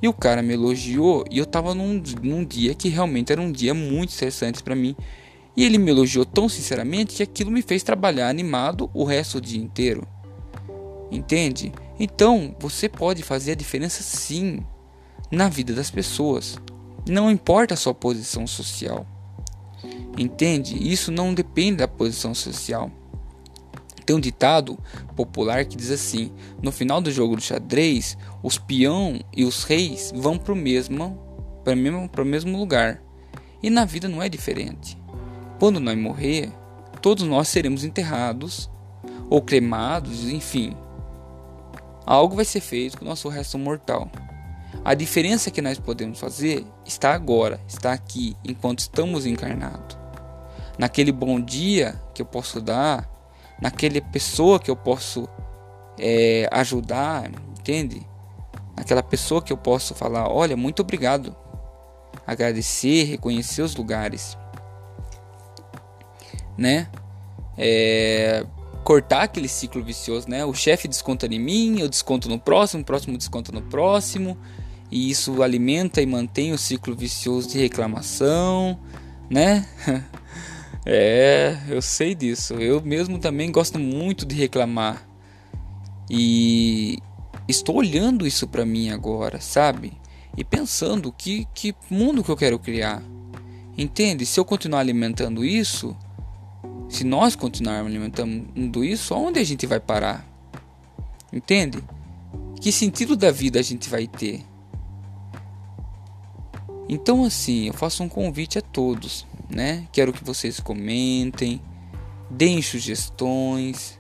e 0.04 0.08
o 0.10 0.12
cara 0.12 0.42
me 0.42 0.54
elogiou 0.54 1.24
e 1.32 1.38
eu 1.38 1.46
estava 1.46 1.74
num, 1.74 2.04
num 2.22 2.44
dia 2.44 2.76
que 2.76 2.90
realmente 2.90 3.32
era 3.32 3.42
um 3.42 3.50
dia 3.50 3.74
muito 3.74 4.10
estressante 4.10 4.62
para 4.62 4.76
mim 4.76 4.98
e 5.56 5.64
ele 5.64 5.78
me 5.78 5.90
elogiou 5.90 6.26
tão 6.26 6.50
sinceramente 6.50 7.16
que 7.16 7.24
aquilo 7.24 7.50
me 7.50 7.62
fez 7.62 7.84
trabalhar 7.84 8.28
animado 8.28 8.92
o 8.94 9.06
resto 9.06 9.40
do 9.40 9.48
dia 9.48 9.62
inteiro. 9.62 10.06
Entende? 11.10 11.72
Então, 11.98 12.54
você 12.60 12.90
pode 12.90 13.24
fazer 13.24 13.54
a 13.54 13.56
diferença 13.56 14.04
sim 14.04 14.60
na 15.32 15.48
vida 15.48 15.72
das 15.72 15.90
pessoas. 15.90 16.60
Não 17.08 17.32
importa 17.32 17.76
a 17.76 17.78
sua 17.78 17.94
posição 17.94 18.46
social. 18.46 19.08
Entende? 20.18 20.76
Isso 20.92 21.14
não 21.14 21.34
depende 21.34 21.78
da 21.78 21.88
posição 21.88 22.34
social. 22.34 22.92
Tem 24.06 24.16
um 24.16 24.20
ditado 24.20 24.78
popular 25.16 25.66
que 25.66 25.78
diz 25.78 25.92
assim: 25.92 26.32
no 26.62 26.72
final 26.72 27.02
do 27.02 27.12
jogo 27.12 27.36
do 27.36 27.42
xadrez, 27.42 28.18
os 28.42 28.58
peão 28.58 29.20
e 29.36 29.46
os 29.46 29.64
reis 29.64 30.12
vão 30.16 30.38
para 30.38 30.54
o 30.54 30.56
mesmo, 30.56 31.18
para 31.64 31.74
o 31.74 31.78
mesmo, 31.78 32.10
mesmo 32.26 32.58
lugar. 32.58 33.02
E 33.62 33.70
na 33.70 33.86
vida 33.86 34.10
não 34.10 34.22
é 34.22 34.28
diferente. 34.28 34.98
Quando 35.60 35.80
nós 35.80 35.98
morrer, 35.98 36.52
todos 37.02 37.26
nós 37.26 37.48
seremos 37.48 37.84
enterrados 37.84 38.70
ou 39.30 39.42
cremados, 39.42 40.28
enfim. 40.30 40.76
Algo 42.06 42.36
vai 42.36 42.44
ser 42.44 42.60
feito 42.60 42.98
com 42.98 43.06
o 43.06 43.08
nosso 43.08 43.30
resto 43.30 43.58
mortal. 43.58 44.12
A 44.84 44.94
diferença 44.94 45.50
que 45.50 45.62
nós 45.62 45.80
podemos 45.80 46.20
fazer 46.20 46.66
está 46.86 47.13
agora, 47.13 47.62
está 47.66 47.94
aqui, 47.94 48.36
enquanto 48.44 48.80
estamos 48.80 49.26
encarnados. 49.26 49.98
Naquele 50.78 51.12
bom 51.12 51.39
dia 51.39 52.02
que 52.13 52.22
eu 52.22 52.26
posso 52.26 52.60
dar, 52.60 53.10
naquela 53.62 54.02
pessoa 54.02 54.60
que 54.60 54.70
eu 54.70 54.76
posso 54.76 55.28
é, 56.00 56.48
ajudar, 56.52 57.32
entende? 57.60 58.06
Naquela 58.76 59.04
pessoa 59.04 59.42
que 59.42 59.54
eu 59.54 59.58
posso 59.58 59.94
falar: 59.94 60.30
olha, 60.30 60.58
muito 60.58 60.82
obrigado. 60.82 61.36
Agradecer, 62.26 63.04
reconhecer 63.04 63.62
os 63.62 63.76
lugares 63.76 64.38
né? 66.58 66.88
É, 67.58 68.46
cortar 68.84 69.24
aquele 69.24 69.48
ciclo 69.48 69.84
vicioso, 69.84 70.30
né? 70.30 70.46
O 70.46 70.54
chefe 70.54 70.88
desconta 70.88 71.26
em 71.28 71.39
mim, 71.39 71.80
eu 71.80 71.89
desconto 71.89 72.30
no 72.30 72.39
próximo, 72.39 72.82
o 72.82 72.86
próximo 72.86 73.18
desconta 73.18 73.52
no 73.52 73.62
próximo, 73.62 74.38
e 74.92 75.10
isso 75.10 75.42
alimenta 75.42 76.02
e 76.02 76.06
mantém 76.06 76.52
o 76.52 76.58
ciclo 76.58 76.96
vicioso 76.96 77.50
de 77.50 77.60
reclamação, 77.60 78.80
né? 79.30 79.68
é, 80.86 81.58
eu 81.69 81.82
sei 81.82 82.13
disso. 82.13 82.56
Eu 82.56 82.82
mesmo 82.82 83.17
também 83.17 83.52
gosto 83.52 83.80
muito 83.80 84.26
de 84.26 84.36
reclamar. 84.36 85.08
E 86.10 87.00
estou 87.48 87.78
olhando 87.78 88.28
isso 88.28 88.48
para 88.48 88.65
mim 88.65 88.89
agora, 88.89 89.39
sabe? 89.39 89.93
E 90.36 90.43
pensando 90.43 91.12
que 91.12 91.48
que 91.54 91.74
mundo 91.89 92.24
que 92.24 92.30
eu 92.30 92.38
quero 92.38 92.60
criar. 92.60 93.02
Entende? 93.78 94.26
Se 94.26 94.39
eu 94.39 94.46
continuar 94.46 94.80
alimentando 94.80 95.43
isso, 95.43 95.96
se 96.89 97.04
nós 97.04 97.36
continuarmos 97.36 97.89
alimentando 97.89 98.84
isso, 98.84 99.13
aonde 99.13 99.39
a 99.39 99.43
gente 99.43 99.65
vai 99.65 99.80
parar? 99.80 100.28
Entende? 101.32 101.84
Que 102.60 102.72
sentido 102.72 103.15
da 103.15 103.32
vida 103.32 103.60
a 103.60 103.63
gente 103.63 103.89
vai 103.89 104.06
ter? 104.06 104.43
Então 106.88 107.24
assim, 107.24 107.67
eu 107.67 107.74
faço 107.74 108.04
um 108.04 108.10
convite 108.10 108.60
a 108.60 108.62
todos, 108.62 109.26
né? 109.54 109.88
Quero 109.92 110.12
que 110.12 110.24
vocês 110.24 110.60
comentem, 110.60 111.62
deem 112.30 112.62
sugestões. 112.62 114.00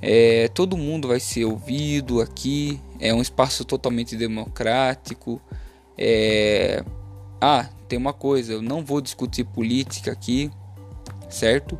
É, 0.00 0.48
todo 0.48 0.76
mundo 0.76 1.08
vai 1.08 1.20
ser 1.20 1.44
ouvido 1.44 2.20
aqui. 2.20 2.80
É 3.00 3.12
um 3.12 3.20
espaço 3.20 3.64
totalmente 3.64 4.16
democrático. 4.16 5.40
É... 5.98 6.84
Ah, 7.40 7.68
tem 7.88 7.98
uma 7.98 8.12
coisa, 8.12 8.54
eu 8.54 8.62
não 8.62 8.84
vou 8.84 9.00
discutir 9.00 9.44
política 9.44 10.10
aqui, 10.10 10.50
certo? 11.28 11.78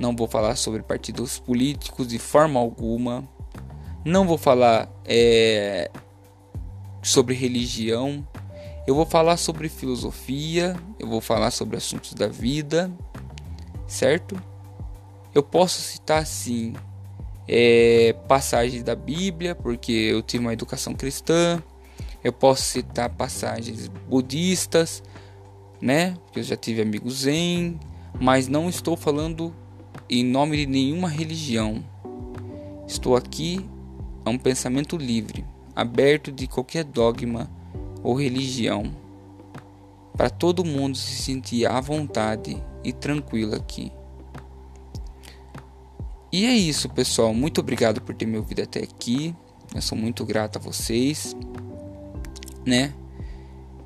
Não 0.00 0.16
vou 0.16 0.26
falar 0.26 0.56
sobre 0.56 0.82
partidos 0.82 1.38
políticos 1.38 2.08
de 2.08 2.18
forma 2.18 2.58
alguma. 2.58 3.28
Não 4.04 4.26
vou 4.26 4.36
falar 4.36 4.90
é, 5.04 5.90
sobre 7.02 7.34
religião. 7.34 8.26
Eu 8.86 8.94
vou 8.94 9.06
falar 9.06 9.36
sobre 9.38 9.68
filosofia. 9.68 10.76
Eu 10.98 11.08
vou 11.08 11.20
falar 11.20 11.50
sobre 11.50 11.76
assuntos 11.76 12.12
da 12.12 12.28
vida. 12.28 12.90
Certo? 13.86 14.40
Eu 15.34 15.42
posso 15.42 15.80
citar 15.80 16.26
sim 16.26 16.74
é, 17.48 18.14
passagens 18.28 18.82
da 18.82 18.94
Bíblia, 18.94 19.54
porque 19.54 19.92
eu 19.92 20.22
tive 20.22 20.44
uma 20.44 20.52
educação 20.52 20.94
cristã. 20.94 21.62
Eu 22.22 22.32
posso 22.32 22.62
citar 22.62 23.10
passagens 23.10 23.88
budistas, 24.08 25.02
né? 25.80 26.16
Porque 26.24 26.40
eu 26.40 26.44
já 26.44 26.56
tive 26.56 26.82
amigos 26.82 27.20
zen, 27.22 27.78
mas 28.20 28.48
não 28.48 28.68
estou 28.68 28.96
falando 28.96 29.54
em 30.08 30.24
nome 30.24 30.58
de 30.58 30.66
nenhuma 30.66 31.08
religião. 31.08 31.84
Estou 32.86 33.16
aqui 33.16 33.68
a 34.24 34.30
um 34.30 34.38
pensamento 34.38 34.96
livre, 34.96 35.44
aberto 35.74 36.30
de 36.32 36.46
qualquer 36.46 36.84
dogma 36.84 37.50
ou 38.04 38.14
religião, 38.14 38.94
para 40.16 40.30
todo 40.30 40.64
mundo 40.64 40.96
se 40.96 41.22
sentir 41.22 41.66
à 41.66 41.80
vontade 41.80 42.62
e 42.84 42.92
tranquilo 42.92 43.56
aqui. 43.56 43.90
E 46.30 46.44
é 46.44 46.52
isso, 46.52 46.88
pessoal. 46.88 47.32
Muito 47.32 47.60
obrigado 47.60 48.00
por 48.00 48.14
ter 48.14 48.26
me 48.26 48.36
ouvido 48.36 48.62
até 48.62 48.80
aqui. 48.80 49.34
Eu 49.74 49.80
sou 49.80 49.96
muito 49.96 50.24
grato 50.24 50.58
a 50.58 50.60
vocês, 50.60 51.34
né? 52.66 52.92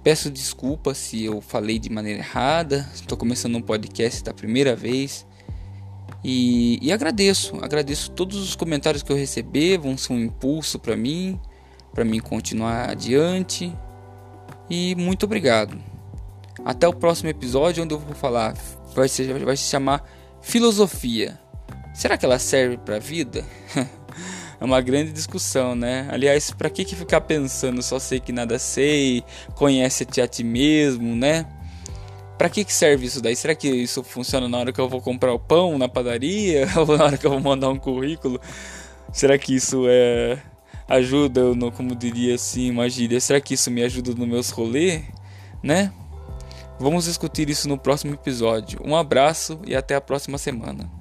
Peço 0.02 0.31
desculpa 0.31 0.94
se 0.94 1.24
eu 1.24 1.40
falei 1.40 1.78
de 1.78 1.90
maneira 1.90 2.20
errada. 2.20 2.88
Estou 2.94 3.16
começando 3.16 3.54
um 3.57 3.62
podcast 3.62 4.24
da 4.24 4.35
primeira 4.35 4.74
vez. 4.74 5.26
E, 6.24 6.78
e 6.83 6.90
agradeço, 6.90 7.57
agradeço 7.62 8.11
todos 8.11 8.37
os 8.38 8.57
comentários 8.57 9.02
que 9.02 9.12
eu 9.12 9.16
receber, 9.16 9.78
vão 9.78 9.96
ser 9.96 10.12
um 10.12 10.18
impulso 10.18 10.78
para 10.78 10.96
mim, 10.96 11.38
para 11.92 12.04
mim 12.04 12.18
continuar 12.18 12.90
adiante. 12.90 13.72
E 14.70 14.94
muito 14.94 15.24
obrigado. 15.24 15.78
Até 16.64 16.87
o 16.87 16.92
próximo 16.92 17.31
episódio 17.31 17.83
onde 17.83 17.94
eu 17.94 17.98
vou 17.98 18.14
falar, 18.14 18.54
vai, 18.94 19.09
ser, 19.09 19.44
vai 19.44 19.57
se 19.57 19.64
chamar 19.64 20.04
filosofia. 20.42 21.38
Será 21.94 22.16
que 22.16 22.24
ela 22.24 22.38
serve 22.38 22.76
para 22.76 22.96
a 22.96 23.00
vida? 23.00 23.44
é 24.61 24.64
uma 24.64 24.81
grande 24.81 25.12
discussão, 25.12 25.74
né? 25.74 26.09
Aliás, 26.11 26.50
para 26.50 26.68
que, 26.68 26.85
que 26.85 26.94
ficar 26.94 27.22
pensando 27.22 27.83
só 27.83 27.98
sei 27.98 28.20
que 28.20 28.33
nada 28.33 28.59
sei, 28.59 29.24
conhece-te 29.54 30.20
a 30.20 30.28
ti 30.28 30.44
mesmo, 30.44 31.14
né? 31.14 31.46
Para 32.37 32.48
que, 32.48 32.64
que 32.64 32.72
serve 32.72 33.07
isso 33.07 33.20
daí? 33.20 33.35
Será 33.35 33.54
que 33.54 33.68
isso 33.68 34.04
funciona 34.04 34.48
na 34.48 34.59
hora 34.59 34.72
que 34.72 34.81
eu 34.81 34.88
vou 34.88 35.00
comprar 35.00 35.33
o 35.33 35.40
pão 35.40 35.76
na 35.76 35.88
padaria? 35.88 36.68
Ou 36.76 36.96
na 36.96 37.04
hora 37.04 37.18
que 37.18 37.26
eu 37.26 37.31
vou 37.31 37.40
mandar 37.40 37.68
um 37.68 37.78
currículo? 37.78 38.40
Será 39.12 39.37
que 39.37 39.57
isso 39.57 39.87
é 39.88 40.38
ajuda, 40.88 41.55
no, 41.55 41.70
como 41.70 41.94
diria 41.94 42.35
assim, 42.35 42.70
uma 42.70 42.88
gíria? 42.88 43.20
Será 43.20 43.40
que 43.40 43.55
isso 43.55 43.70
me 43.70 43.83
ajuda 43.83 44.14
nos 44.14 44.27
meus 44.27 44.51
rolês? 44.51 45.05
Né? 45.62 45.92
Vamos 46.81 47.05
discutir 47.05 47.51
isso 47.51 47.68
no 47.68 47.77
próximo 47.77 48.14
episódio. 48.14 48.81
Um 48.85 48.96
abraço 48.96 49.61
e 49.66 49.77
até 49.77 49.94
a 49.94 50.01
próxima 50.01 50.38
semana. 50.38 50.97